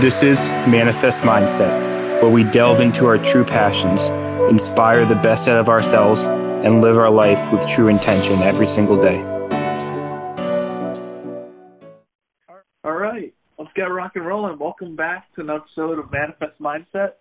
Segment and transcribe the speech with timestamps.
[0.00, 4.10] This is Manifest Mindset, where we delve into our true passions,
[4.48, 9.02] inspire the best out of ourselves, and live our life with true intention every single
[9.02, 9.18] day.
[12.84, 14.56] All right, let's get rock and rolling.
[14.60, 17.14] Welcome back to an episode of Manifest Mindset.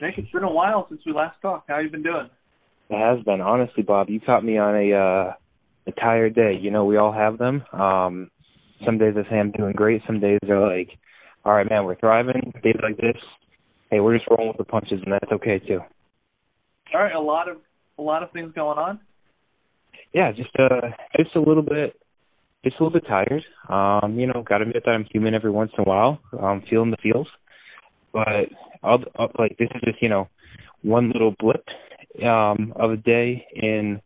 [0.00, 1.70] Nick, it's been a while since we last talked.
[1.70, 2.28] How you been doing?
[2.88, 4.10] It has been, honestly, Bob.
[4.10, 5.32] You caught me on a uh,
[5.86, 6.58] a tired day.
[6.60, 7.62] You know, we all have them.
[7.72, 8.32] Um,
[8.84, 10.02] some days I say I'm doing great.
[10.08, 10.98] Some days are like,
[11.44, 12.52] all right, man, we're thriving.
[12.62, 13.16] Days like this,
[13.90, 15.80] hey, we're just rolling with the punches, and that's okay too.
[16.94, 17.58] All right, a lot of
[17.98, 19.00] a lot of things going on.
[20.12, 21.94] Yeah, just uh, just a little bit,
[22.64, 23.42] just a little bit tired.
[23.68, 26.18] Um, you know, got to admit that I'm human every once in a while.
[26.38, 27.28] Um, feeling the feels,
[28.12, 28.26] but
[28.82, 30.28] I'll, I'll, like this is just you know
[30.82, 31.64] one little blip
[32.24, 34.00] um of a day in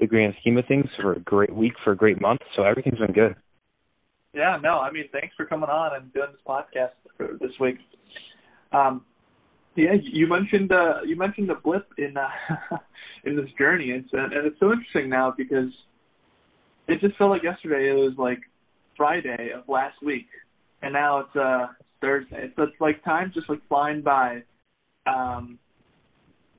[0.00, 2.40] the grand scheme of things for a great week for a great month.
[2.56, 3.36] So everything's been good.
[4.34, 7.76] Yeah, no, I mean, thanks for coming on and doing this podcast for this week.
[8.72, 9.04] Um,
[9.74, 12.76] yeah, you mentioned uh, you mentioned a blip in uh,
[13.24, 15.70] in this journey, it's, and it's so interesting now because
[16.88, 18.40] it just felt like yesterday it was like
[18.96, 20.26] Friday of last week,
[20.82, 21.66] and now it's uh
[22.00, 22.52] Thursday.
[22.56, 24.42] So it's like time just like flying by,
[25.06, 25.58] um,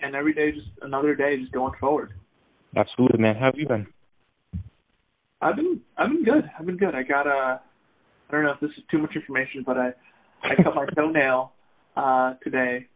[0.01, 2.13] and every day just another day just going forward.
[2.75, 3.35] Absolutely, man.
[3.35, 3.87] How have you been?
[5.43, 6.49] I've been I've been good.
[6.57, 6.95] I've been good.
[6.95, 7.59] I got a
[8.29, 9.89] I don't know if this is too much information, but I
[10.43, 11.51] I cut my toenail
[11.95, 12.87] uh today.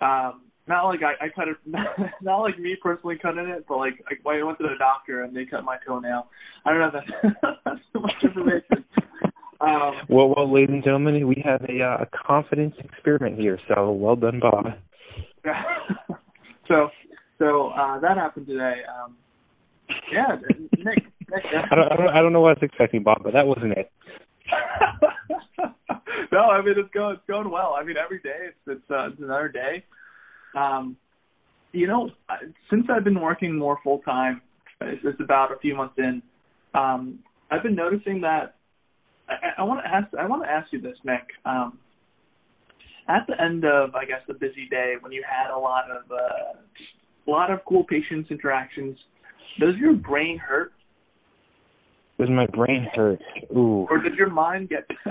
[0.00, 1.56] Um not like I, I cut it
[2.22, 5.36] not like me personally cutting it, but like I, I went to the doctor and
[5.36, 6.28] they cut my toenail.
[6.64, 8.84] I don't know if that's, that's too much information.
[9.60, 13.58] Um, well, well, ladies and gentlemen, we have a, uh, a confidence experiment here.
[13.68, 14.66] So well done, Bob.
[16.68, 16.88] so,
[17.38, 18.82] so uh, that happened today.
[18.88, 19.16] Um,
[20.12, 20.36] yeah,
[20.78, 21.04] Nick,
[21.70, 23.72] I don't, I don't, I don't know what I was expecting, Bob, but that wasn't
[23.72, 23.90] it.
[26.32, 27.76] no, I mean it's going, it's going well.
[27.78, 29.84] I mean every day it's it's, uh, it's another day.
[30.56, 30.96] Um,
[31.72, 32.10] you know,
[32.70, 34.40] since I've been working more full time,
[34.80, 36.22] it's, it's about a few months in.
[36.74, 37.18] Um,
[37.50, 38.56] I've been noticing that
[39.28, 40.08] I, I want to ask.
[40.18, 41.24] I want to ask you this, Nick.
[41.44, 41.78] Um,
[43.08, 46.10] at the end of, I guess, the busy day when you had a lot of
[46.10, 46.58] uh,
[47.26, 48.96] a lot of cool patients interactions,
[49.58, 50.72] does your brain hurt?
[52.18, 53.20] Does my brain hurt?
[53.56, 53.86] Ooh.
[53.90, 54.86] Or did your mind get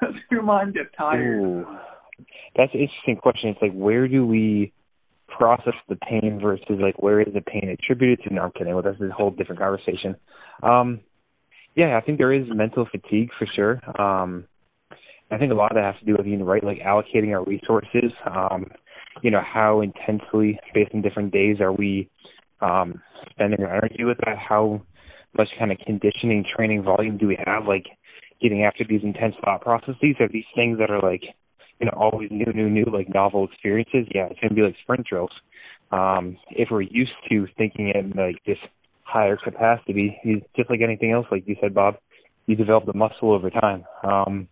[0.00, 1.40] does your mind get tired?
[1.40, 1.64] Ooh.
[2.56, 3.50] That's an interesting question.
[3.50, 4.72] It's like where do we
[5.36, 8.34] process the pain versus like where is the pain attributed to?
[8.34, 8.74] No, I'm kidding.
[8.74, 10.16] Well, that's a whole different conversation.
[10.62, 11.00] Um,
[11.74, 14.00] yeah, I think there is mental fatigue for sure.
[14.00, 14.46] Um,
[15.30, 17.30] I think a lot of that has to do with you know, right, like allocating
[17.30, 18.12] our resources.
[18.24, 18.66] Um,
[19.22, 22.10] you know, how intensely, based on different days, are we
[22.60, 23.00] um,
[23.30, 24.36] spending our energy with that?
[24.38, 24.82] How
[25.36, 27.66] much kind of conditioning, training volume do we have?
[27.66, 27.84] Like
[28.40, 31.22] getting after these intense thought processes are these things that are like,
[31.80, 34.06] you know, always new, new, new, like novel experiences.
[34.14, 35.32] Yeah, it's gonna be like sprint drills.
[35.92, 38.58] Um, if we're used to thinking in like this
[39.04, 40.18] higher capacity,
[40.56, 41.96] just like anything else, like you said, Bob,
[42.46, 43.84] you develop the muscle over time.
[44.02, 44.48] Um,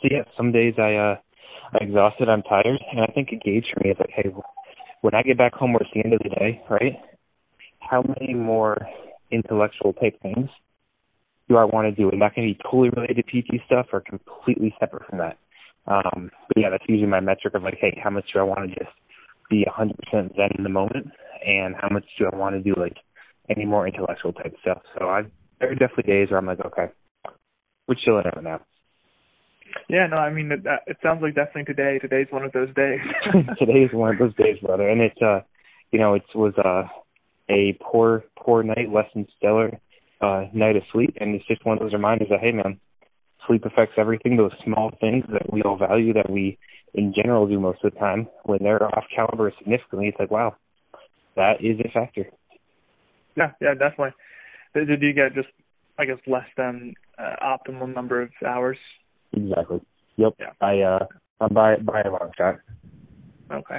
[0.00, 1.16] so yeah, some days I uh
[1.72, 4.30] I'm exhausted, I'm tired, and I think a gauge for me is like, hey,
[5.02, 6.96] when I get back home, where it's the end of the day, right?
[7.88, 8.76] How many more
[9.30, 10.48] intellectual type things
[11.48, 12.08] do I want to do?
[12.08, 15.38] I going to be totally related to PT stuff or completely separate from that?
[15.86, 18.68] Um, but yeah, that's usually my metric of like, hey, how much do I want
[18.68, 18.94] to just
[19.48, 21.06] be 100% zen in the moment,
[21.46, 22.96] and how much do I want to do like
[23.48, 24.82] any more intellectual type stuff?
[24.98, 25.22] So I
[25.58, 26.92] there are definitely days where I'm like, okay,
[27.88, 28.60] we're chilling out now.
[29.88, 31.98] Yeah, no, I mean it, it sounds like definitely today.
[31.98, 33.00] Today's one of those days.
[33.58, 35.40] today is one of those days, brother, and it's uh,
[35.90, 36.84] you know, it was uh,
[37.50, 39.80] a poor, poor night, less than stellar
[40.20, 42.80] uh night of sleep, and it's just one of those reminders that hey, man,
[43.46, 44.36] sleep affects everything.
[44.36, 46.58] Those small things that we all value, that we
[46.94, 50.56] in general do most of the time, when they're off caliber significantly, it's like wow,
[51.36, 52.26] that is a factor.
[53.36, 54.14] Yeah, yeah, definitely.
[54.74, 55.48] Did you get just,
[55.98, 58.76] I guess, less than uh, optimal number of hours
[59.32, 59.80] Exactly.
[60.16, 60.34] Yep.
[60.38, 60.52] Yeah.
[60.60, 61.06] I uh
[61.40, 62.56] I'm by by a long shot.
[63.50, 63.78] Okay.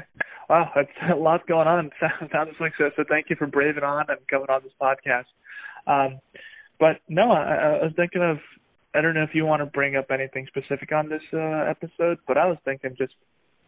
[0.50, 1.92] Wow, that's a lot going on.
[2.32, 2.90] Sounds like so.
[2.96, 5.26] So thank you for braving on and coming on this podcast.
[5.88, 6.20] Um,
[6.80, 8.38] but no, I, I was thinking of.
[8.96, 12.18] I don't know if you want to bring up anything specific on this uh, episode,
[12.28, 13.14] but I was thinking just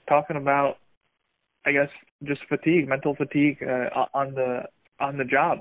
[0.09, 0.77] talking about,
[1.63, 1.89] I guess,
[2.23, 4.63] just fatigue, mental fatigue uh, on the
[4.99, 5.59] on the job.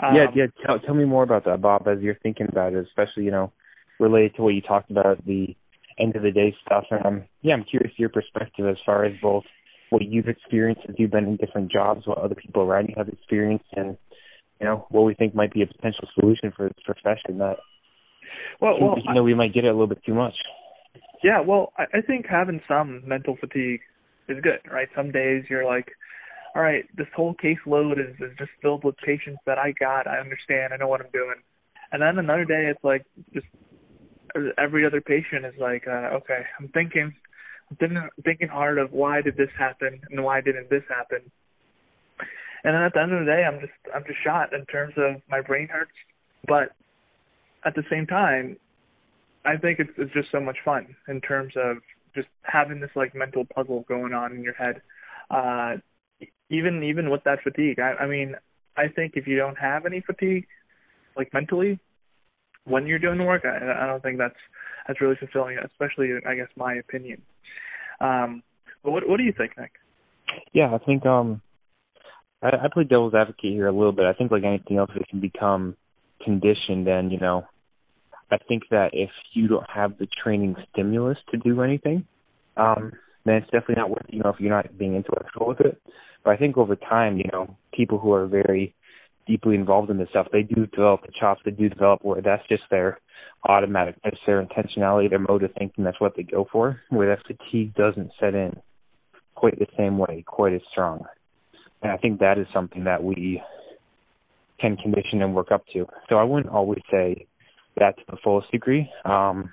[0.00, 0.46] Um, yeah, yeah.
[0.66, 3.52] Tell tell me more about that, Bob, as you're thinking about it, especially you know
[3.98, 5.56] related to what you talked about the
[5.98, 6.84] end of the day stuff.
[6.90, 9.44] And um, yeah, I'm curious your perspective as far as both
[9.90, 13.08] what you've experienced as you've been in different jobs, what other people around you have
[13.08, 13.96] experienced, and
[14.60, 17.56] you know what we think might be a potential solution for this profession that
[18.60, 20.34] well, well you know we might get it a little bit too much.
[21.22, 23.80] Yeah, well, I, I think having some mental fatigue
[24.28, 24.88] is good, right?
[24.94, 25.88] Some days you're like,
[26.54, 30.06] all right, this whole caseload is, is just filled with patients that I got.
[30.06, 30.72] I understand.
[30.72, 31.36] I know what I'm doing.
[31.92, 33.46] And then another day, it's like just
[34.58, 37.14] every other patient is like, uh, okay, I'm thinking,
[38.24, 41.30] thinking, hard of why did this happen and why didn't this happen.
[42.64, 44.94] And then at the end of the day, I'm just I'm just shot in terms
[44.96, 45.92] of my brain hurts,
[46.46, 46.70] but
[47.64, 48.56] at the same time,
[49.44, 51.78] I think it's it's just so much fun in terms of
[52.14, 54.82] just having this like mental puzzle going on in your head.
[55.30, 55.76] Uh,
[56.50, 58.34] even even with that fatigue, I, I mean,
[58.76, 60.46] I think if you don't have any fatigue,
[61.16, 61.78] like mentally,
[62.64, 64.38] when you're doing the work, I, I don't think that's
[64.86, 67.22] that's really fulfilling, especially I guess my opinion.
[68.00, 68.42] Um,
[68.82, 69.72] but what what do you think, Nick?
[70.52, 71.40] Yeah, I think um,
[72.42, 74.06] I, I play devil's advocate here a little bit.
[74.06, 75.76] I think like anything else, it can become
[76.24, 77.44] conditioned, and you know,
[78.30, 82.06] I think that if you don't have the training stimulus to do anything,
[82.56, 82.92] um,
[83.24, 84.06] then it's definitely not worth.
[84.08, 85.80] You know, if you're not being intellectual with it.
[86.24, 88.74] But I think over time, you know, people who are very
[89.26, 92.46] deeply involved in this stuff, they do develop the chops, they do develop where that's
[92.48, 92.98] just their
[93.46, 97.26] automatic, that's their intentionality, their mode of thinking, that's what they go for, where that
[97.26, 98.60] fatigue doesn't set in
[99.34, 101.04] quite the same way, quite as strong.
[101.82, 103.40] And I think that is something that we
[104.60, 105.86] can condition and work up to.
[106.08, 107.26] So I wouldn't always say
[107.76, 108.90] that to the fullest degree.
[109.04, 109.52] Um,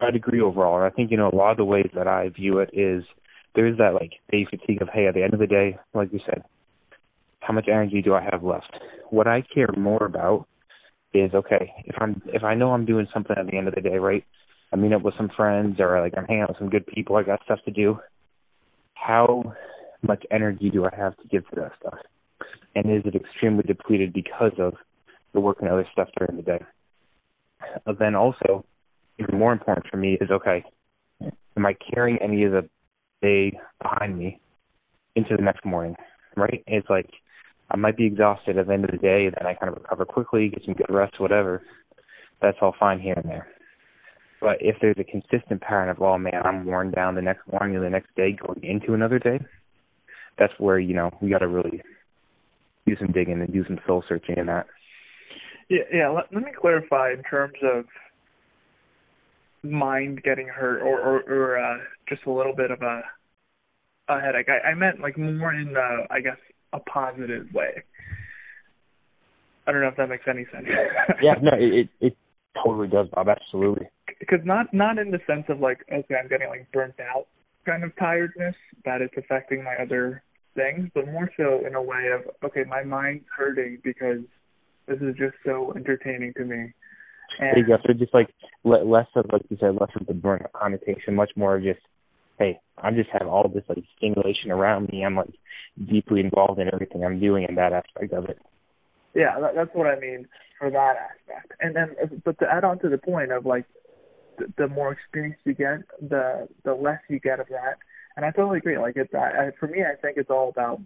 [0.00, 0.76] I'd agree overall.
[0.76, 3.04] And I think, you know, a lot of the ways that I view it is
[3.54, 6.12] there is that like day fatigue of, hey, at the end of the day, like
[6.12, 6.42] you said,
[7.40, 8.72] how much energy do I have left?
[9.10, 10.46] What I care more about
[11.14, 13.80] is okay, if I'm if I know I'm doing something at the end of the
[13.80, 14.24] day, right?
[14.72, 17.16] I meet up with some friends or like I'm hanging out with some good people,
[17.16, 17.98] I got stuff to do.
[18.94, 19.54] How
[20.02, 21.98] much energy do I have to give to that stuff?
[22.74, 24.74] And is it extremely depleted because of
[25.34, 26.64] the work and other stuff during the day?
[27.84, 28.64] But then also,
[29.18, 30.64] even more important for me is okay,
[31.56, 32.68] am I carrying any of the
[33.20, 34.40] day behind me
[35.14, 35.96] into the next morning?
[36.36, 36.64] Right?
[36.66, 37.10] It's like
[37.72, 40.04] I might be exhausted at the end of the day, then I kind of recover
[40.04, 41.62] quickly, get some good rest, whatever.
[42.42, 43.48] That's all fine here and there.
[44.40, 47.76] But if there's a consistent pattern of, oh man, I'm worn down the next morning
[47.76, 49.40] or the next day going into another day,
[50.38, 51.80] that's where, you know, we got to really
[52.86, 54.66] do some digging and do some soul searching in that.
[55.70, 56.08] Yeah, yeah.
[56.08, 57.84] Let, let me clarify in terms of
[59.62, 61.78] mind getting hurt or, or, or uh,
[62.08, 63.02] just a little bit of a,
[64.08, 64.48] a headache.
[64.48, 66.36] I, I meant like more in the, I guess,
[66.72, 67.82] a positive way.
[69.66, 70.66] I don't know if that makes any sense.
[71.22, 72.16] yeah, no, it it
[72.64, 73.28] totally does, Bob.
[73.28, 73.86] Absolutely.
[74.18, 77.26] Because not not in the sense of like, okay, I'm getting like burnt out
[77.64, 80.22] kind of tiredness that it's affecting my other
[80.54, 84.20] things, but more so in a way of, okay, my mind's hurting because
[84.86, 86.72] this is just so entertaining to me.
[87.38, 87.78] And, there you go.
[87.86, 88.28] So just like
[88.64, 91.80] less of like you said, less of the burnt connotation, much more just
[92.38, 95.04] hey, I just have all this like stimulation around me.
[95.04, 95.34] I'm like
[95.90, 98.38] deeply involved in everything I'm doing in that aspect of it.
[99.14, 100.26] Yeah, that, that's what I mean
[100.58, 101.52] for that aspect.
[101.60, 103.66] And then, but to add on to the point of like,
[104.38, 107.78] the, the more experience you get, the the less you get of that.
[108.16, 108.78] And I totally agree.
[108.78, 110.80] Like it, I, for me, I think it's all about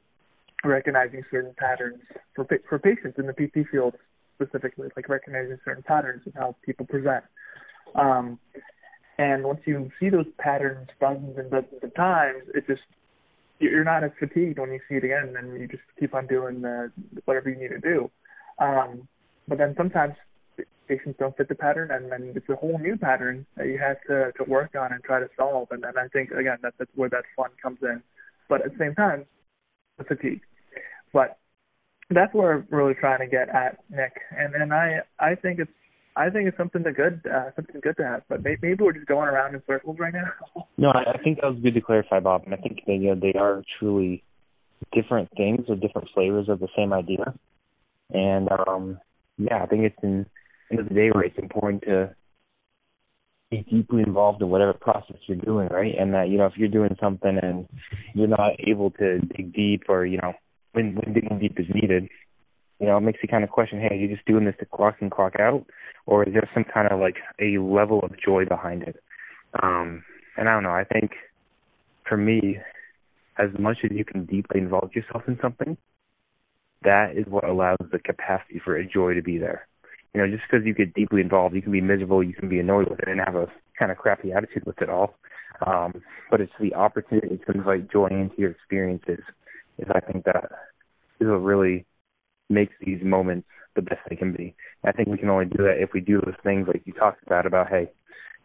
[0.64, 2.00] recognizing certain patterns
[2.34, 3.94] for for patients in the PT field
[4.34, 7.24] specifically, like recognizing certain patterns of how people present.
[7.94, 8.38] Um,
[9.18, 12.82] and once you see those patterns dozens and dozens of times, it just
[13.58, 16.60] you're not as fatigued when you see it again, and you just keep on doing
[16.60, 16.92] the
[17.24, 18.10] whatever you need to do.
[18.58, 19.08] Um,
[19.48, 20.14] but then sometimes
[20.86, 23.96] patients don't fit the pattern, and then it's a whole new pattern that you have
[24.08, 25.68] to to work on and try to solve.
[25.70, 28.02] And, and I think again that that's where that fun comes in.
[28.48, 29.24] But at the same time,
[29.98, 30.42] the fatigue.
[31.12, 31.38] But
[32.10, 34.12] that's where I'm really trying to get at, Nick.
[34.36, 35.70] And and I I think it's
[36.16, 38.22] I think it's something to good, uh, something good to have.
[38.28, 40.64] But maybe, maybe we're just going around in circles right now.
[40.78, 42.42] no, I think that was good to clarify, Bob.
[42.46, 44.24] And I think they, you know, they are truly
[44.92, 47.34] different things or different flavors of the same idea.
[48.10, 48.98] And um
[49.38, 50.26] yeah, I think it's in
[50.70, 52.14] end of the day where it's important to
[53.50, 55.94] be deeply involved in whatever process you're doing, right?
[55.98, 57.68] And that you know if you're doing something and
[58.14, 60.32] you're not able to dig deep, or you know
[60.72, 62.08] when when digging deep is needed,
[62.80, 64.66] you know, it makes you kind of question, hey, are you just doing this to
[64.66, 65.64] clock and clock out,
[66.06, 69.02] or is there some kind of like a level of joy behind it?
[69.62, 70.04] Um,
[70.36, 70.70] and I don't know.
[70.70, 71.12] I think
[72.08, 72.58] for me,
[73.38, 75.76] as much as you can deeply involve yourself in something,
[76.82, 79.66] that is what allows the capacity for a joy to be there.
[80.14, 82.58] You know, just because you get deeply involved, you can be miserable, you can be
[82.58, 85.14] annoyed with it, and have a kind of crappy attitude with it all.
[85.66, 89.20] Um, but it's the opportunity to invite joy into your experiences.
[89.78, 90.50] Is I think that
[91.20, 91.84] is what really
[92.48, 94.54] makes these moments the best they can be.
[94.84, 97.22] I think we can only do that if we do those things like you talked
[97.26, 97.90] about about hey,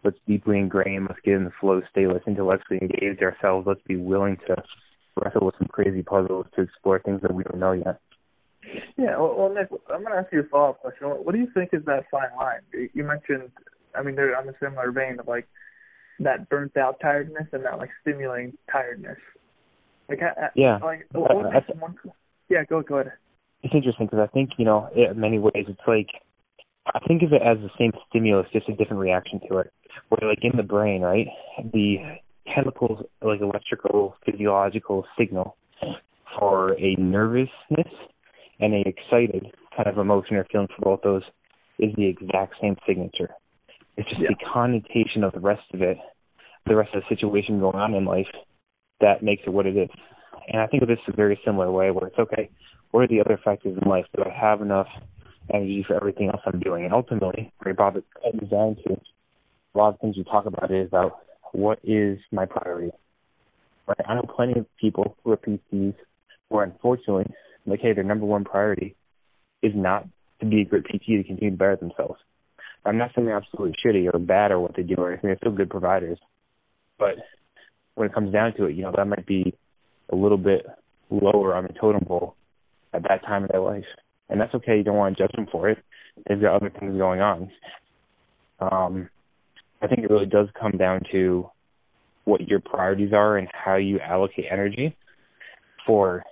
[0.04, 3.98] let's deeply ingrain, let's get in the flow state, let's intellectually engage ourselves, let's be
[3.98, 4.56] willing to
[5.18, 8.00] wrestle with some crazy puzzles to explore things that we don't know yet.
[8.98, 11.08] Yeah, well, well Nick, I'm going to ask you a follow-up question.
[11.08, 12.62] What do you think is that fine line?
[12.94, 13.52] You mentioned,
[13.96, 15.48] I mean, they're on a similar vein of like
[16.20, 19.18] that burnt out tiredness and that like stimulating tiredness.
[20.10, 20.20] Like,
[20.56, 21.96] yeah, like, what one,
[22.50, 23.14] yeah, go go ahead.
[23.64, 26.08] It's interesting because I think you know, in many ways, it's like
[26.88, 29.72] I think of it as the same stimulus, just a different reaction to it.
[30.10, 31.28] Where like in the brain, right,
[31.74, 31.98] the
[32.54, 35.58] chemicals, like electrical, physiological signal
[36.38, 37.92] for a nervousness
[38.60, 41.24] and a excited kind of emotion or feeling for both those
[41.80, 43.30] is the exact same signature.
[43.98, 44.30] It's just yeah.
[44.30, 45.98] the connotation of the rest of it,
[46.68, 48.28] the rest of the situation going on in life
[49.02, 49.90] that makes it what it is.
[50.48, 52.50] And I think of this a very similar way where it's okay,
[52.92, 54.06] what are the other factors in life?
[54.16, 54.88] Do I have enough
[55.54, 56.86] energy for everything else I'm doing?
[56.86, 60.88] And ultimately, Bob it comes down to a lot of things we talk about is
[60.88, 61.20] about
[61.54, 62.92] what is my priority.
[63.88, 63.98] Right?
[64.08, 65.96] I know plenty of people who are PTs
[66.50, 67.34] who are unfortunately
[67.66, 68.96] like, hey, their number one priority
[69.62, 70.08] is not
[70.40, 72.20] to be a great PT to continue to better themselves.
[72.84, 75.30] I'm not saying they're absolutely shitty or bad or what they do or anything.
[75.30, 76.18] They're still good providers.
[76.98, 77.16] But
[77.96, 79.54] when it comes down to it, you know, that might be
[80.12, 80.66] a little bit
[81.10, 82.36] lower on the totem pole
[82.94, 83.86] at that time of their life.
[84.30, 84.78] And that's okay.
[84.78, 85.78] You don't want to judge them for it.
[86.28, 87.52] They've got other things going on.
[88.60, 89.10] Um,
[89.82, 91.50] I think it really does come down to
[92.26, 94.96] what your priorities are and how you allocate energy
[95.86, 96.24] for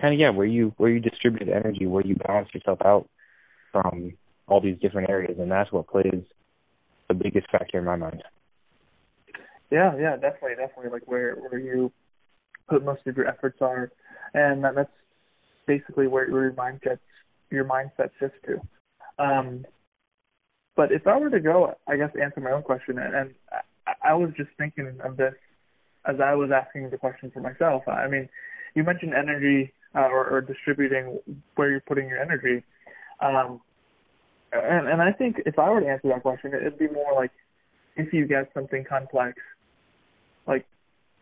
[0.00, 3.08] kind of yeah where you where you distribute energy where you balance yourself out
[3.70, 4.12] from
[4.48, 6.24] all these different areas and that's what plays
[7.08, 8.22] the biggest factor in my mind
[9.70, 11.92] yeah yeah definitely definitely like where where you
[12.68, 13.90] put most of your efforts are
[14.34, 14.90] and that, that's
[15.66, 16.98] basically where your mindset
[17.50, 18.60] your mindset shifts to
[19.22, 19.64] um
[20.76, 23.34] but if i were to go i guess answer my own question and, and
[23.86, 25.34] I, I was just thinking of this
[26.06, 28.28] as i was asking the question for myself i mean
[28.74, 31.18] you mentioned energy uh, or, or distributing
[31.56, 32.64] where you're putting your energy.
[33.20, 33.60] Um,
[34.52, 37.30] and, and I think if I were to answer that question, it'd be more like
[37.96, 39.38] if you get something complex,
[40.46, 40.66] like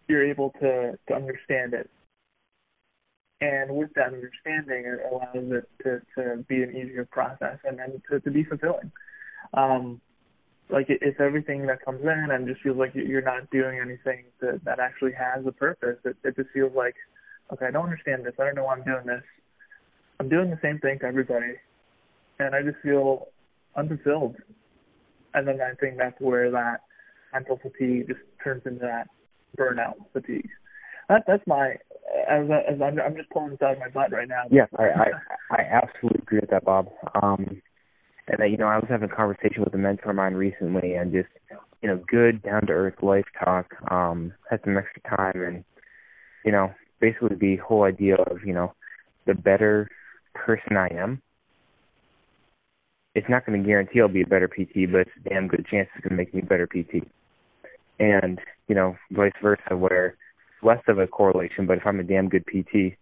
[0.08, 1.90] you're able to, to understand it.
[3.40, 8.02] And with that understanding, it allows it to, to be an easier process and then
[8.10, 8.92] to, to be fulfilling.
[9.54, 10.00] Um,
[10.68, 14.60] like if everything that comes in and just feels like you're not doing anything that,
[14.64, 16.94] that actually has a purpose, it, it just feels like
[17.52, 18.34] okay, I don't understand this.
[18.38, 19.22] I don't know why I'm doing this.
[20.18, 21.54] I'm doing the same thing to everybody,
[22.38, 23.28] and I just feel
[23.76, 24.36] unfulfilled.
[25.34, 26.82] And then I think that's where that
[27.32, 29.08] mental fatigue just turns into that
[29.58, 30.48] burnout fatigue.
[31.08, 31.76] That that's my
[32.28, 34.44] as, as I'm, I'm just pulling this out of my butt right now.
[34.50, 35.06] Yeah, I I,
[35.50, 36.88] I absolutely agree with that, Bob.
[37.22, 37.62] Um,
[38.28, 40.94] and that you know I was having a conversation with a mentor of mine recently,
[40.94, 41.28] and just
[41.82, 43.74] you know good down to earth life talk.
[43.90, 45.64] Um, had some extra time, and
[46.44, 48.74] you know basically the whole idea of you know
[49.26, 49.88] the better
[50.34, 51.20] person I am,
[53.14, 55.66] it's not going to guarantee I'll be a better PT, but it's a damn good
[55.70, 57.06] chance it's going to make me a better PT.
[57.98, 60.16] And you know, vice versa, where
[60.62, 62.96] less of a correlation, but if I'm a damn good PT,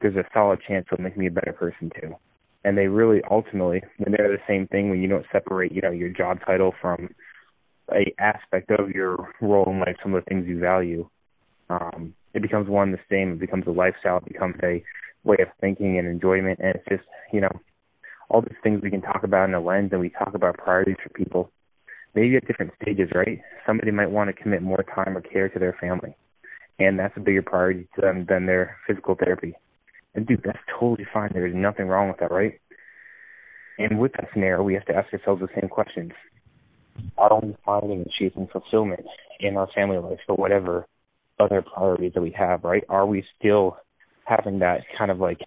[0.00, 2.14] there's a solid chance it'll make me a better person too.
[2.64, 5.90] And they really ultimately, when they're the same thing, when you don't separate, you know,
[5.90, 7.10] your job title from
[7.90, 11.08] a aspect of your role in life, some of the things you value,
[11.70, 13.32] um, it becomes one the same.
[13.32, 14.18] It becomes a lifestyle.
[14.18, 14.82] It becomes a
[15.24, 16.60] way of thinking and enjoyment.
[16.62, 17.50] And it's just, you know,
[18.28, 20.96] all these things we can talk about in a lens and we talk about priorities
[21.02, 21.50] for people.
[22.14, 23.40] Maybe at different stages, right?
[23.66, 26.16] Somebody might want to commit more time or care to their family.
[26.78, 29.54] And that's a bigger priority to them than their physical therapy.
[30.14, 31.30] And dude, that's totally fine.
[31.32, 32.60] There's nothing wrong with that, right?
[33.78, 36.12] And with that scenario, we have to ask ourselves the same questions.
[37.16, 39.04] Are we finding and fulfillment
[39.40, 40.86] in our family life or whatever
[41.40, 42.84] other priorities that we have, right?
[42.88, 43.78] Are we still
[44.24, 45.40] having that kind of like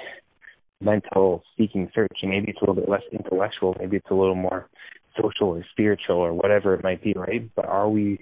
[0.81, 2.17] mental seeking search?
[2.21, 4.67] And maybe it's a little bit less intellectual, maybe it's a little more
[5.21, 7.49] social or spiritual or whatever it might be, right?
[7.55, 8.19] But are we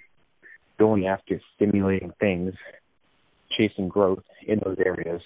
[0.78, 2.54] going after stimulating things,
[3.58, 5.22] chasing growth in those areas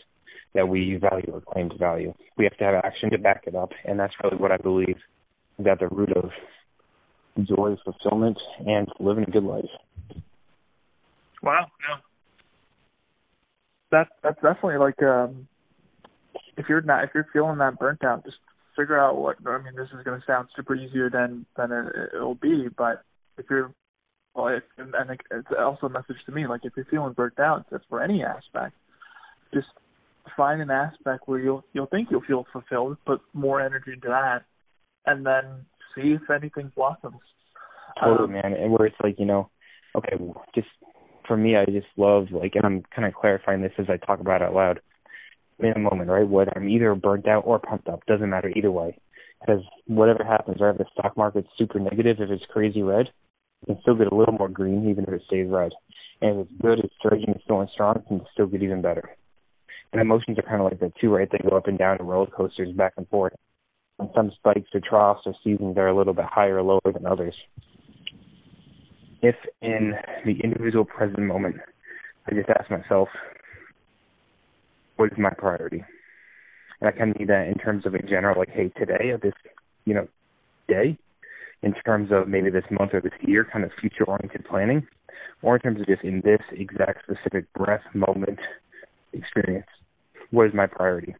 [0.53, 2.13] that we value or claim to value?
[2.37, 4.97] We have to have action to back it up, and that's really what I believe
[5.59, 6.29] that the root of
[7.45, 9.65] joy, fulfillment, and living a good life.
[11.43, 11.97] Wow, yeah,
[13.91, 15.47] that that's definitely like um
[16.57, 18.37] if you're not if you're feeling that burnt out, just
[18.75, 19.75] figure out what I mean.
[19.75, 23.03] This is going to sound super easier than than it, it'll be, but
[23.37, 23.71] if you're
[24.45, 26.45] if, and, and it's also a message to me.
[26.45, 28.75] Like if you're feeling burnt out, that's for any aspect.
[29.53, 29.67] Just
[30.35, 34.43] find an aspect where you'll you'll think you'll feel fulfilled, put more energy into that,
[35.05, 35.65] and then
[35.95, 37.21] see if anything blossoms.
[37.99, 38.53] Totally, Um, man.
[38.53, 39.49] And where it's like, you know,
[39.95, 40.15] okay,
[40.53, 40.67] just
[41.27, 44.19] for me, I just love like, and I'm kind of clarifying this as I talk
[44.19, 44.79] about it out loud.
[45.59, 46.27] In a moment, right?
[46.27, 48.95] Whether I'm either burnt out or pumped up, doesn't matter either way.
[49.39, 50.69] Because whatever happens, right?
[50.69, 53.07] If the stock market's super negative, if it's crazy red,
[53.61, 55.71] you can still get a little more green even if it stays red.
[56.21, 59.15] And if it's good, it's surging, it's going strong, it can still get even better.
[59.91, 61.29] And emotions are kind of like that too, right?
[61.31, 63.33] They go up and down in roller coasters, back and forth.
[63.99, 67.05] And some spikes or troughs or seasons are a little bit higher or lower than
[67.05, 67.33] others.
[69.21, 69.93] If in
[70.25, 71.55] the individual present moment,
[72.27, 73.07] I just ask myself,
[74.97, 75.83] what is my priority?
[76.79, 79.17] And I kind of need that in terms of in general, like, hey, today or
[79.17, 79.33] this,
[79.85, 80.07] you know,
[80.67, 80.97] day,
[81.63, 84.85] in terms of maybe this month or this year, kind of future oriented planning,
[85.41, 88.39] or in terms of just in this exact specific breath, moment,
[89.13, 89.67] experience,
[90.31, 91.15] what is my priority?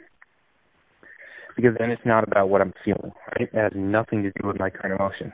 [1.55, 3.49] Because then it's not about what I'm feeling, right?
[3.51, 5.33] It has nothing to do with my current emotion.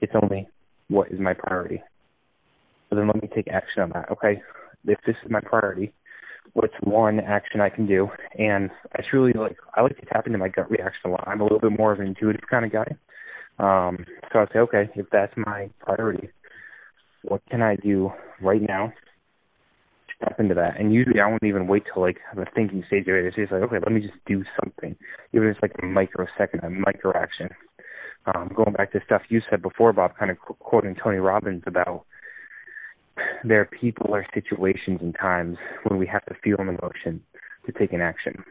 [0.00, 0.48] It's only
[0.88, 1.82] what is my priority.
[2.88, 4.10] So then let me take action on that.
[4.10, 4.42] Okay,
[4.86, 5.92] if this is my priority,
[6.54, 8.08] what's one action I can do?
[8.38, 11.24] And I truly like I like to tap into my gut reaction a lot.
[11.26, 12.96] I'm a little bit more of an intuitive kind of guy.
[13.58, 16.28] Um, so I'd say, okay, if that's my priority,
[17.22, 18.92] what can I do right now
[20.22, 20.78] step into that.
[20.78, 23.26] And usually I won't even wait till like the thinking stage of it.
[23.26, 24.96] It's just like, okay, let me just do something.
[25.32, 27.48] Even if it's like a microsecond, a micro action.
[28.32, 31.64] Um, going back to stuff you said before, Bob, kind of qu- quoting Tony Robbins
[31.66, 32.04] about
[33.44, 35.56] there are people or situations and times
[35.88, 37.20] when we have to feel an emotion
[37.66, 38.44] to take an action.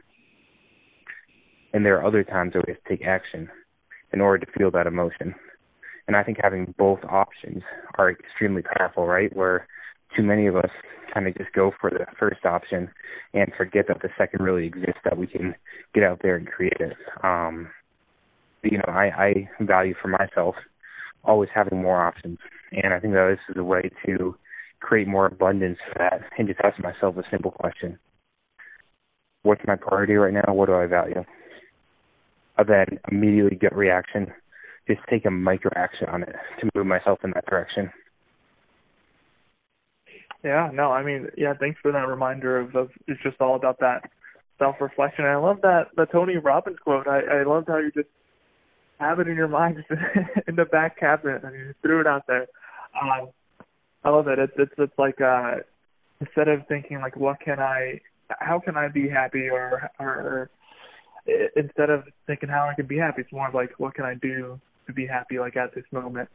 [1.74, 3.50] And there are other times where we have to take action
[4.14, 5.36] in order to feel that emotion.
[6.08, 7.64] And I think having both options
[7.98, 9.36] are extremely powerful, right?
[9.36, 9.68] Where
[10.16, 10.70] too many of us
[11.14, 12.90] kind of just go for the first option
[13.34, 15.56] and forget that the second really exists, that we can
[15.94, 16.98] get out there and create it.
[17.24, 17.70] Um,
[18.64, 20.56] you know, I, I value for myself
[21.24, 22.40] always having more options.
[22.72, 24.36] And I think that this is a way to
[24.80, 28.00] create more abundance for that and just ask myself a simple question.
[29.44, 30.54] What's my priority right now?
[30.54, 31.24] What do I value?
[32.58, 34.32] And then immediately get reaction.
[34.88, 37.92] Just take a micro action on it to move myself in that direction.
[40.44, 43.80] Yeah, no, I mean, yeah, thanks for that reminder of, of it's just all about
[43.80, 44.10] that
[44.58, 45.26] self reflection.
[45.26, 47.08] I love that the Tony Robbins quote.
[47.08, 48.10] I, I loved how you just
[49.00, 50.02] have it in your mind just
[50.48, 52.48] in the back cabinet and you threw it out there.
[53.02, 53.30] Um
[54.04, 54.40] I love it.
[54.40, 55.58] It's it's it's like uh
[56.20, 58.00] instead of thinking like what can I
[58.40, 60.50] how can I be happy or or
[61.56, 64.16] instead of thinking how I can be happy, it's more of like what can I
[64.16, 66.30] do to be happy like at this moment.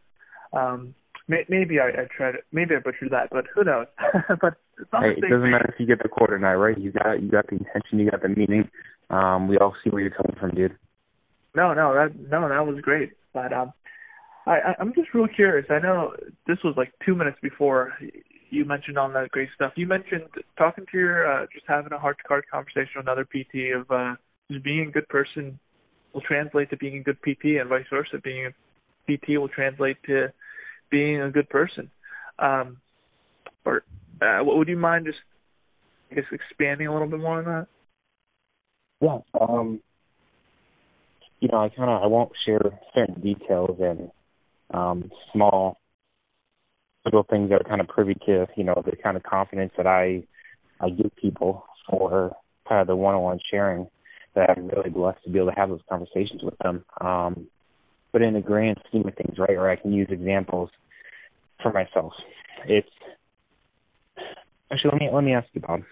[0.53, 0.95] Um
[1.29, 2.37] maybe I, I tried.
[2.53, 3.87] Maybe I butchered that, but who knows?
[4.41, 4.55] but
[4.93, 6.79] hey, it doesn't matter if you get the quote or not, right?
[6.79, 8.69] You got you got the intention, you got the meaning.
[9.11, 10.77] Um, we all see where you're coming from, dude.
[11.55, 13.13] No, no, that no, that was great.
[13.33, 13.73] But um,
[14.47, 15.67] I I'm just real curious.
[15.71, 16.15] I know
[16.47, 17.93] this was like two minutes before
[18.51, 19.73] you mentioned all that great stuff.
[19.77, 20.25] You mentioned
[20.57, 23.91] talking to your uh, just having a heart to heart conversation with another PT of
[23.91, 24.15] uh,
[24.49, 25.59] being a good person
[26.13, 28.19] will translate to being a good PT, and vice versa.
[28.23, 28.51] Being a
[29.11, 30.33] PT will translate to
[30.91, 31.91] being a good person.
[32.39, 32.79] Um,
[33.65, 33.83] or
[34.23, 35.19] uh, would you mind just,
[36.11, 37.67] I guess, expanding a little bit more on that?
[39.01, 39.19] Yeah.
[39.39, 39.81] Um,
[41.41, 42.61] you know, I kind of I won't share
[42.95, 44.11] certain details and
[44.73, 45.79] um, small
[47.05, 49.87] little things that are kind of privy to you know the kind of confidence that
[49.87, 50.25] I
[50.81, 52.35] I give people for
[52.69, 53.89] kind of the one-on-one sharing
[54.37, 56.85] that I'm really blessed to be able to have those conversations with them.
[57.01, 57.49] Um,
[58.13, 60.71] but in the grand scheme of things, right, or I can use examples
[61.63, 62.13] for myself.
[62.67, 62.89] It's
[64.71, 65.83] actually let me let me ask you, Bob.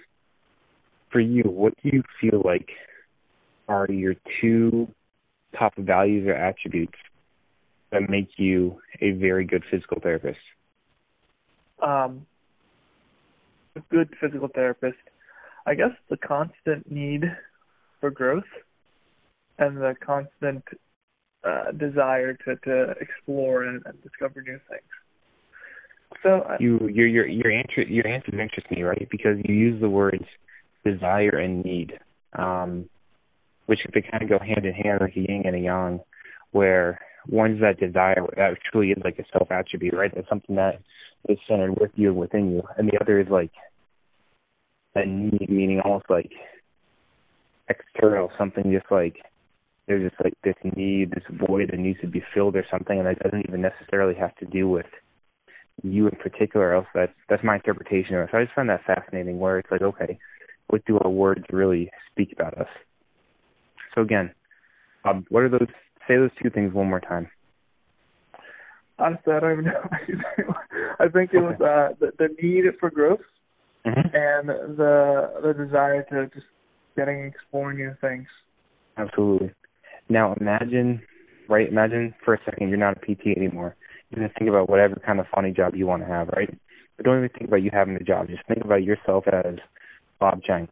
[1.11, 2.69] For you, what do you feel like
[3.69, 4.89] are your two
[5.59, 6.99] top values or attributes
[7.93, 10.39] that make you a very good physical therapist?
[11.83, 12.27] Um,
[13.77, 14.99] a good physical therapist,
[15.67, 17.25] I guess the constant need
[18.05, 18.45] for growth
[19.57, 20.63] and the constant
[21.43, 24.83] uh, desire to, to explore and, and discover new things.
[26.23, 29.09] So uh, you your your your answer your answer interests me, right?
[29.11, 30.25] Because you use the words
[30.85, 31.95] desire and need,
[32.39, 32.91] um,
[33.67, 36.01] which they kind of go hand in hand like a yin and a yang,
[36.53, 40.13] where one's that desire that truly is like a self attribute, right?
[40.15, 40.83] That's something that
[41.27, 43.53] is centered with you and within you, and the other is like
[44.95, 46.31] a need, meaning almost like
[47.69, 49.17] external, something just like
[49.87, 53.07] there's just like this need, this void that needs to be filled or something, and
[53.07, 54.87] that doesn't even necessarily have to do with
[55.83, 56.75] you in particular.
[56.75, 58.29] Else, that's that's my interpretation of it.
[58.33, 60.19] So I just find that fascinating, where it's like, okay,
[60.69, 62.69] what do our words really speak about us?
[63.95, 64.33] So again,
[65.05, 65.69] um, what are those?
[66.09, 67.29] Say those two things one more time.
[68.99, 70.55] honestly, I don't even know.
[71.01, 73.21] I think it was uh, the, the need for growth
[73.85, 74.01] mm-hmm.
[74.15, 76.47] and the the desire to just
[76.97, 78.27] getting exploring new things.
[78.97, 79.53] Absolutely.
[80.09, 81.03] Now imagine,
[81.49, 81.69] right?
[81.69, 83.77] Imagine for a second you're not a PT anymore.
[84.11, 86.53] You can think about whatever kind of funny job you want to have, right?
[86.97, 88.29] But don't even think about you having a job.
[88.29, 89.57] Just think about yourself as
[90.21, 90.69] Bob Chang.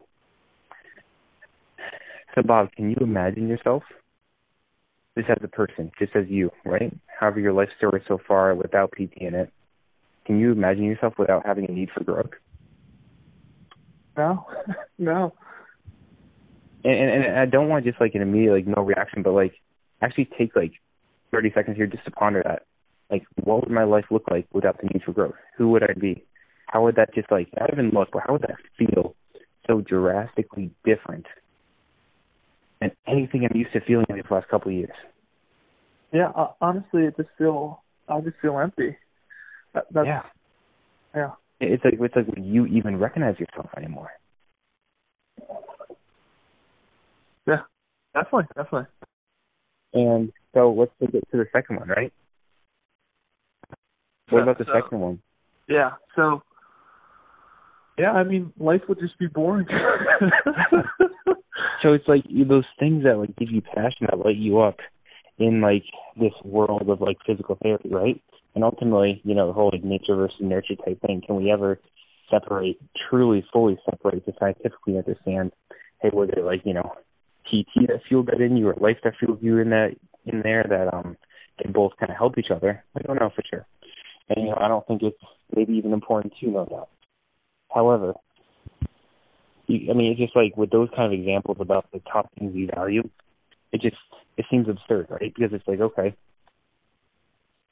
[2.34, 3.82] So Bob, can you imagine yourself
[5.16, 6.92] just as a person, just as you, right?
[7.18, 9.52] However your life story so far without PT in it.
[10.24, 12.30] Can you imagine yourself without having a need for growth?
[14.16, 14.46] No,
[14.98, 15.32] no.
[16.84, 19.54] And, and and I don't want just like an immediate like no reaction, but like
[20.00, 20.72] actually take like
[21.30, 22.62] thirty seconds here just to ponder that.
[23.10, 25.34] Like, what would my life look like without the need for growth?
[25.58, 26.24] Who would I be?
[26.66, 29.14] How would that just like not even look, but how would that feel
[29.66, 31.26] so drastically different
[32.80, 34.94] than anything I'm used to feeling in these last couple of years?
[36.12, 38.96] Yeah, uh, honestly, it just feel I just feel empty.
[39.74, 40.22] That, that's, yeah,
[41.14, 41.30] yeah.
[41.60, 44.10] It's like it's like you even recognize yourself anymore?
[47.46, 47.62] Yeah,
[48.14, 48.86] definitely, definitely.
[49.94, 52.12] And so let's take it to the second one, right?
[54.30, 55.22] What Yeah, about the so- second one?
[55.68, 55.90] Yeah.
[56.16, 56.42] So.
[57.98, 59.66] Yeah, I mean, life would just be boring.
[61.82, 64.76] So it's like those things that like give you passion that light you up
[65.38, 65.82] in like
[66.18, 68.22] this world of like physical therapy, right?
[68.54, 71.22] And ultimately, you know, the whole like nature versus nurture type thing.
[71.26, 71.80] Can we ever
[72.30, 72.78] separate,
[73.10, 75.50] truly, fully separate to scientifically understand?
[76.00, 76.92] Hey, was it like you know,
[77.44, 80.64] PT that fueled that in you, or life that fueled you in that in there
[80.68, 81.16] that um
[81.60, 82.82] can both kind of help each other?
[82.96, 83.66] I don't know for sure.
[84.28, 85.18] And you know, I don't think it's
[85.54, 86.88] maybe even important to know that.
[87.74, 88.14] However,
[89.66, 92.54] you, I mean, it's just like with those kind of examples about the top things
[92.54, 93.02] we value,
[93.72, 93.96] it just
[94.36, 95.32] it seems absurd, right?
[95.34, 96.14] Because it's like, okay,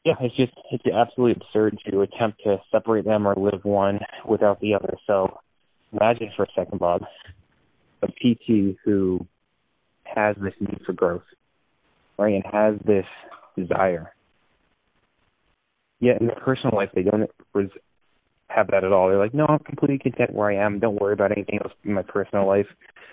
[0.05, 4.61] yeah, it's just it's absolutely absurd to attempt to separate them or live one without
[4.61, 4.97] the other.
[5.07, 5.39] So
[5.93, 7.03] imagine for a second, Bob,
[8.03, 9.27] a PT who
[10.15, 11.23] has this need for growth,
[12.19, 13.07] right, and has this
[13.57, 14.13] desire.
[16.01, 17.31] Yet in their personal life, they don't
[18.49, 19.09] have that at all.
[19.09, 20.79] They're like, no, I'm completely content where I am.
[20.79, 22.67] Don't worry about anything else in my personal life.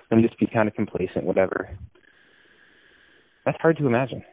[0.09, 1.69] Let me just be kind of complacent, whatever.
[3.45, 4.23] That's hard to imagine.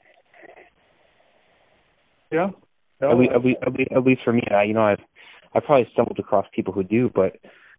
[2.31, 2.51] yeah.
[3.01, 5.01] No, At, least, at, least, at, least, at least for me, I, you know, I've
[5.55, 7.37] I've probably stumbled across people who do, but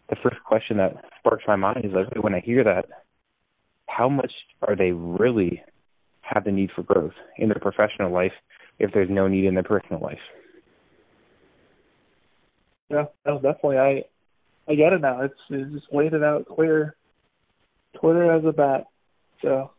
[0.10, 2.86] the first question that sparks my mind is like, when I hear that,
[3.96, 4.32] how much
[4.68, 5.62] are they really
[6.22, 8.34] have the need for growth in their professional life
[8.80, 10.20] if there's no need in their personal life?
[12.90, 13.78] Yeah, no, definitely.
[13.78, 14.04] I
[14.68, 15.22] I get it now.
[15.22, 16.96] It's it's just laid it out clear,
[17.98, 18.86] clear as a bat.
[19.42, 19.72] So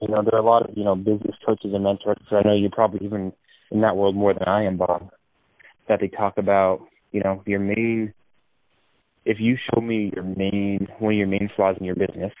[0.00, 2.16] you know, there are a lot of, you know, business coaches and mentors.
[2.30, 3.32] So I know you're probably even
[3.70, 5.10] in that world more than I am, Bob,
[5.88, 6.80] that they talk about,
[7.12, 8.14] you know, your main,
[9.26, 12.32] if you show me your main, one of your main flaws in your business,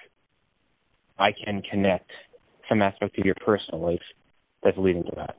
[1.20, 2.10] I can connect
[2.68, 4.00] some aspect of your personal life
[4.62, 5.36] that's leading to that.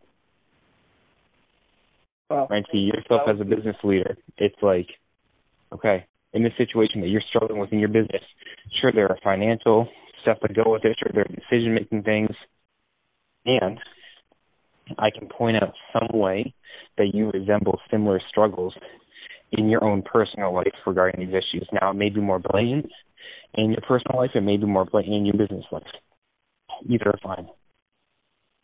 [2.30, 2.48] wow.
[2.50, 2.63] Right?
[2.72, 4.17] See yourself as a business leader.
[4.38, 4.88] It's like,
[5.74, 8.22] okay, in this situation that you're struggling with in your business,
[8.80, 9.88] sure there are financial
[10.22, 12.30] stuff that go with it, sure there are decision making things,
[13.46, 13.80] and
[15.00, 16.54] I can point out some way
[16.98, 18.74] that you resemble similar struggles
[19.51, 21.67] in your own personal life regarding these issues.
[21.71, 22.91] Now it may be more blatant
[23.53, 25.83] in your personal life, it may be more blatant in your business life.
[26.89, 27.47] Either are fine.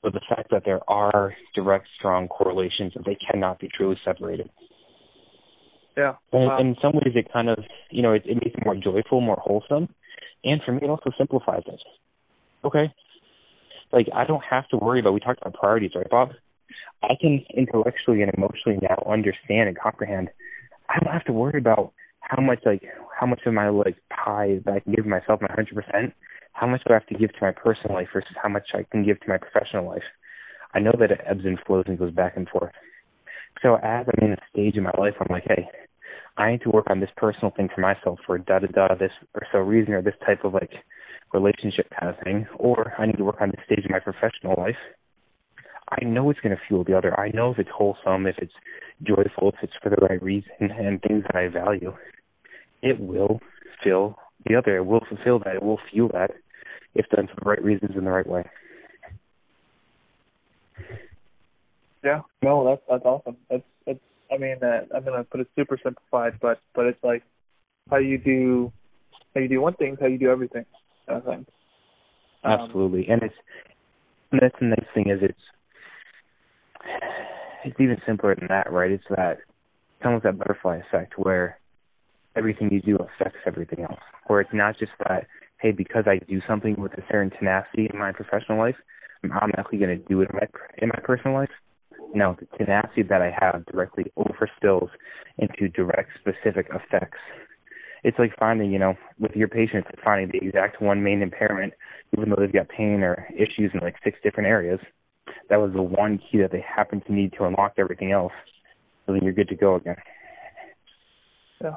[0.01, 4.49] But the fact that there are direct, strong correlations that they cannot be truly separated.
[5.97, 6.13] Yeah.
[6.31, 6.59] And Wow.
[6.59, 7.57] in some ways, it kind of,
[7.89, 9.93] you know, it, it makes it more joyful, more wholesome,
[10.43, 11.79] and for me, it also simplifies it.
[12.63, 12.93] Okay,
[13.91, 15.13] like I don't have to worry about.
[15.13, 16.31] We talked about priorities, right, Bob?
[17.03, 20.29] I can intellectually and emotionally now understand and comprehend.
[20.89, 22.83] I don't have to worry about how much, like,
[23.19, 26.13] how much of my like pie that I can give myself my hundred percent.
[26.53, 28.83] How much do I have to give to my personal life versus how much I
[28.91, 30.03] can give to my professional life?
[30.73, 32.73] I know that it ebbs and flows and goes back and forth.
[33.61, 35.67] So as I'm in a stage in my life, I'm like, hey,
[36.37, 39.11] I need to work on this personal thing for myself for da da da this
[39.33, 40.71] or so reason or this type of like
[41.33, 44.55] relationship kind of thing, or I need to work on this stage in my professional
[44.57, 44.77] life.
[45.89, 47.17] I know it's going to fuel the other.
[47.19, 48.53] I know if it's wholesome, if it's
[49.03, 51.93] joyful, if it's for the right reason, and things that I value.
[52.81, 53.39] It will
[53.83, 54.77] fill the other.
[54.77, 55.55] It will fulfill that.
[55.55, 56.31] It will fuel that
[56.95, 58.43] if done for the right reasons in the right way.
[62.03, 62.21] Yeah.
[62.41, 63.37] No, that's that's awesome.
[63.49, 63.99] That's that's.
[64.31, 67.23] I mean, uh, I'm gonna put it super simplified, but but it's like
[67.89, 68.71] how you do
[69.33, 70.65] how you do one thing, is how you do everything.
[71.07, 71.45] Kind of thing.
[72.43, 73.35] Um, Absolutely, and it's
[74.31, 75.39] and that's the nice thing is it's
[77.63, 78.91] it's even simpler than that, right?
[78.91, 79.39] It's that
[79.97, 81.59] it's almost that butterfly effect where
[82.35, 83.99] everything you do affects everything else.
[84.27, 85.27] Where it's not just that,
[85.59, 88.75] hey, because I do something with a certain tenacity in my professional life,
[89.23, 90.47] I'm automatically going to do it in my
[90.77, 91.49] in my personal life.
[92.13, 94.89] No, the tenacity that I have directly overspills
[95.37, 97.17] into direct specific effects.
[98.03, 101.73] It's like finding, you know, with your patients, finding the exact one main impairment,
[102.15, 104.79] even though they've got pain or issues in like six different areas.
[105.49, 108.33] That was the one key that they happen to need to unlock everything else.
[109.05, 109.95] So then you're good to go again.
[111.61, 111.75] Yeah.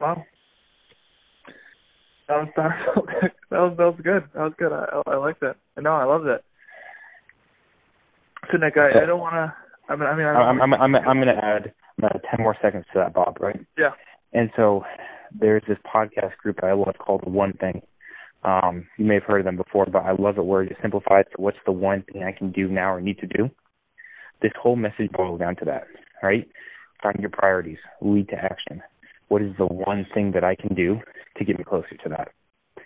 [0.00, 0.24] Wow.
[2.28, 4.22] That was that was that was good.
[4.34, 4.72] That was good.
[4.72, 5.56] I I like that.
[5.78, 6.42] No, I love that.
[8.50, 9.54] So Nick, I, I don't want to.
[9.88, 12.42] I mean, I mean, I'm I'm I'm I'm going to add I'm gonna add ten
[12.42, 13.38] more seconds to that, Bob.
[13.40, 13.58] Right?
[13.76, 13.90] Yeah.
[14.32, 14.84] And so
[15.38, 17.82] there's this podcast group that I love called One Thing.
[18.42, 21.26] Um, you may have heard of them before, but I love it where it simplifies
[21.34, 23.50] to what's the one thing I can do now or need to do.
[24.40, 25.86] This whole message boils down to that,
[26.22, 26.48] right?
[27.02, 28.82] Find your priorities, lead to action.
[29.28, 31.00] What is the one thing that I can do
[31.36, 32.28] to get me closer to that?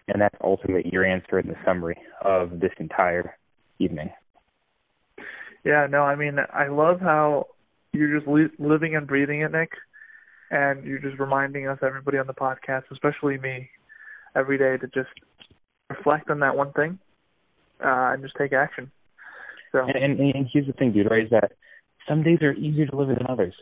[0.08, 3.36] And that's ultimately your answer in the summary of this entire
[3.78, 4.10] evening.
[5.64, 7.46] Yeah, no, I mean, I love how
[7.92, 9.70] you're just li- living and breathing it, Nick,
[10.50, 13.70] and you're just reminding us, everybody on the podcast, especially me,
[14.36, 15.10] every day to just
[15.96, 16.98] reflect on that one thing
[17.84, 18.90] uh, and just take action.
[19.72, 21.24] So, and, and, and here's the thing, dude, right?
[21.24, 21.52] Is that
[22.08, 23.54] some days are easier to live than others.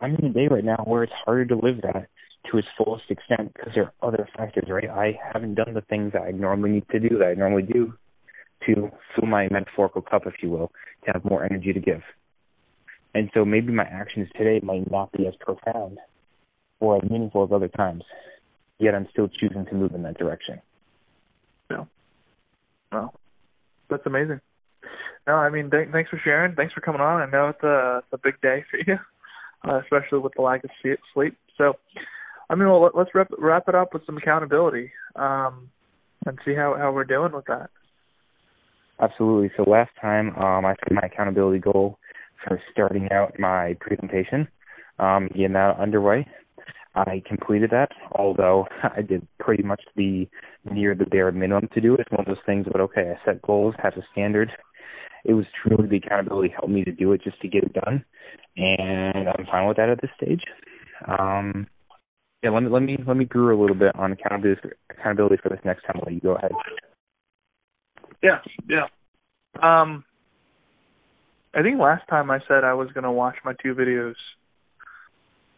[0.00, 2.08] I'm in a day right now where it's harder to live that
[2.50, 4.88] to its fullest extent because there are other factors, right?
[4.88, 7.94] I haven't done the things that I normally need to do that I normally do
[8.66, 10.70] to fill my metaphorical cup, if you will,
[11.04, 12.02] to have more energy to give.
[13.14, 15.98] And so maybe my actions today might not be as profound
[16.80, 18.04] or as meaningful as other times,
[18.78, 20.60] yet I'm still choosing to move in that direction.
[22.92, 23.14] Well,
[23.90, 24.40] that's amazing.
[25.26, 26.54] No, I mean, th- thanks for sharing.
[26.54, 27.20] Thanks for coming on.
[27.20, 28.98] I know it's a, it's a big day for you,
[29.68, 30.70] uh, especially with the lack of
[31.12, 31.36] sleep.
[31.56, 31.74] So,
[32.48, 35.68] I mean, well, let's wrap, wrap it up with some accountability um,
[36.24, 37.70] and see how, how we're doing with that.
[39.00, 39.50] Absolutely.
[39.56, 41.98] So last time um, I set my accountability goal
[42.44, 44.48] for starting out my presentation,
[44.98, 46.26] um, getting that underway.
[47.06, 50.26] I completed that, although I did pretty much the
[50.70, 52.00] near the bare minimum to do it.
[52.00, 54.50] It's one of those things, but okay, I set goals, have a standard.
[55.24, 58.04] It was truly the accountability helped me to do it just to get it done,
[58.56, 60.42] and I'm fine with that at this stage.
[61.06, 61.66] Um,
[62.42, 65.48] yeah, let me let me let me brew a little bit on accountability accountability for
[65.48, 65.96] this next time.
[65.96, 66.52] I'll let you go ahead.
[68.22, 68.86] Yeah, yeah.
[69.62, 70.04] Um,
[71.54, 74.14] I think last time I said I was gonna watch my two videos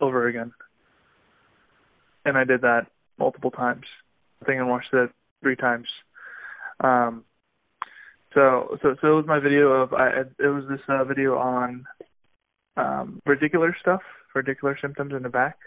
[0.01, 0.53] over again,
[2.25, 2.87] and I did that
[3.19, 3.85] multiple times.
[4.43, 5.11] I think I watched it
[5.43, 5.87] three times.
[6.81, 7.25] Um,
[8.35, 11.85] so so so it was my video of I it was this uh, video on
[12.77, 14.03] um radicular stuff,
[14.37, 15.59] radicular symptoms in the back.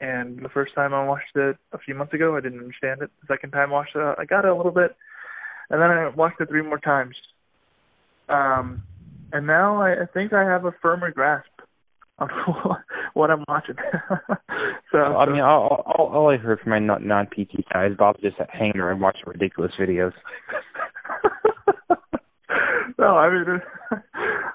[0.00, 3.10] And the first time I watched it a few months ago, I didn't understand it.
[3.20, 4.96] The second time I watched it, I got it a little bit,
[5.68, 7.14] and then I watched it three more times.
[8.30, 8.82] Um,
[9.32, 11.50] and now I, I think I have a firmer grasp
[12.18, 12.28] on
[13.14, 13.76] what I'm watching.
[14.92, 17.96] so I mean, all, all, all I heard from my non non PT side is
[17.96, 20.12] Bob just hanging around watching ridiculous videos.
[22.98, 23.44] no, I mean,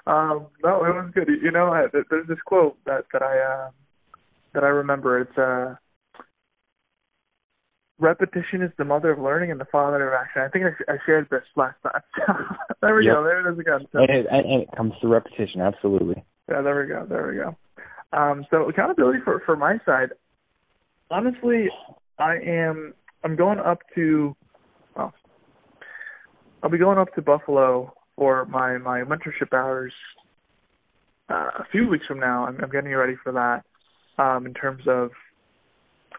[0.06, 1.28] um, no, it was good.
[1.42, 3.70] You know, I, there's this quote that that I uh,
[4.54, 5.20] that I remember.
[5.20, 5.74] It's uh,
[7.98, 10.42] repetition is the mother of learning and the father of action.
[10.42, 12.02] I think I, I shared this last time.
[12.82, 13.14] there we Yep.
[13.14, 13.24] go.
[13.24, 13.80] There it is again.
[13.92, 16.22] So, And it, and it comes to repetition, absolutely.
[16.50, 17.06] yeah, there we go.
[17.08, 17.56] There we go.
[18.12, 20.10] Um, so accountability for for my side.
[21.10, 21.68] Honestly,
[22.18, 22.94] I am.
[23.24, 24.34] I'm going up to.
[24.96, 25.12] Well,
[26.62, 29.92] I'll be going up to Buffalo for my my mentorship hours
[31.30, 32.46] uh, a few weeks from now.
[32.46, 33.62] I'm, I'm getting ready for that.
[34.22, 35.10] Um, in terms of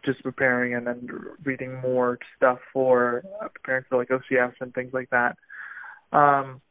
[0.06, 1.08] just preparing and then
[1.43, 5.36] reading more stuff for uh, preparing for like OCS and things like that.
[6.12, 6.62] Um,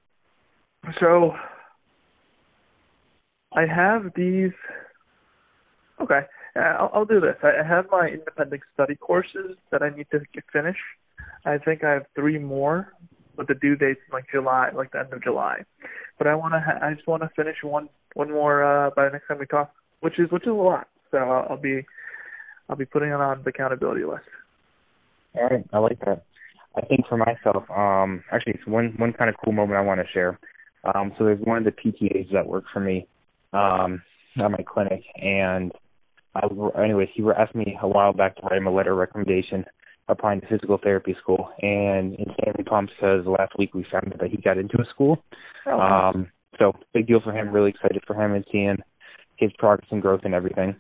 [1.00, 1.33] so
[3.52, 4.52] I have these.
[6.00, 6.20] Okay,
[6.57, 7.37] I'll, I'll do this.
[7.42, 10.21] I I have my independent study courses that I need to
[10.53, 10.77] finish.
[11.45, 12.92] I think I have three more,
[13.37, 15.64] but the due date's like July, like the end of July.
[16.19, 16.61] But I want to.
[16.61, 19.47] Ha- I just want to finish one one more uh, by the next time we
[19.47, 20.88] talk, which is which is a lot.
[21.11, 21.87] So I'll, I'll be
[22.69, 24.25] I'll be putting it on the accountability list.
[25.35, 26.25] All right, I like that.
[26.77, 30.01] I think for myself, um, actually, it's one one kind of cool moment I want
[30.01, 30.38] to share.
[30.95, 33.07] Um, so there's one of the PTAs that work for me
[33.53, 34.03] um,
[34.38, 35.73] at my clinic, and
[36.42, 38.99] I, anyways, he was asked me a while back to write him a letter of
[38.99, 39.64] recommendation
[40.09, 44.31] applying to physical therapy school, and insanely pumped because last week we found out that
[44.31, 45.22] he got into a school.
[45.66, 47.51] Oh, Um, so big deal for him.
[47.51, 48.77] Really excited for him and seeing
[49.37, 50.77] his progress and growth and everything.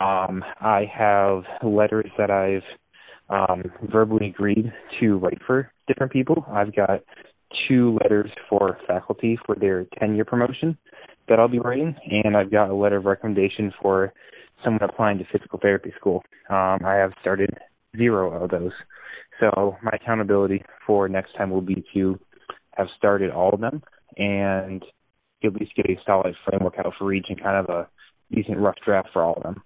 [0.00, 2.62] Um, I have letters that I've
[3.28, 6.44] um, verbally agreed to write for different people.
[6.50, 7.00] I've got
[7.68, 10.76] two letters for faculty for their tenure promotion
[11.28, 14.12] that I'll be writing, and I've got a letter of recommendation for
[14.64, 16.22] someone applying to physical therapy school.
[16.50, 17.50] Um, I have started
[17.96, 18.72] zero of those.
[19.40, 22.18] So my accountability for next time will be to
[22.76, 23.82] have started all of them
[24.16, 24.82] and
[25.44, 27.88] at least get a solid framework out for each and kind of a
[28.34, 29.62] decent rough draft for all of them.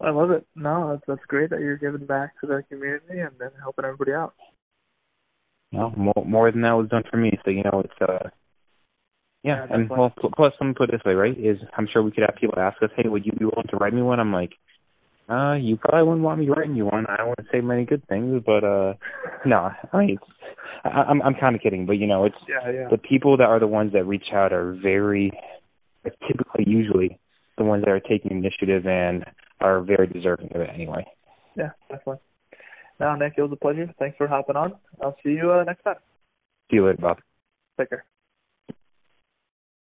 [0.00, 0.46] I love it.
[0.54, 4.12] No, that's that's great that you're giving back to the community and then helping everybody
[4.12, 4.34] out.
[5.72, 7.32] No, more more than that was done for me.
[7.44, 8.28] So you know, it's uh,
[9.42, 11.36] yeah, Yeah, and well, pl- plus let me put it this way, right?
[11.38, 13.76] Is I'm sure we could have people ask us, hey, would you be willing to
[13.76, 14.20] write me one?
[14.20, 14.52] I'm like,
[15.28, 17.06] uh, you probably wouldn't want me writing you one.
[17.06, 18.94] I don't want to say many good things, but uh,
[19.44, 20.32] no, I mean, it's,
[20.84, 22.88] I, I'm I'm kind of kidding, but you know, it's Yeah, yeah.
[22.90, 25.30] the people that are the ones that reach out are very,
[26.04, 27.18] are typically usually
[27.58, 29.24] the ones that are taking initiative and
[29.60, 31.04] are very deserving of it anyway.
[31.56, 32.22] Yeah, definitely.
[33.00, 33.92] Now, Nick, it was a pleasure.
[33.98, 34.74] Thanks for hopping on.
[35.02, 35.96] I'll see you uh, next time.
[36.70, 37.18] See you later, Bob.
[37.78, 38.04] Take care.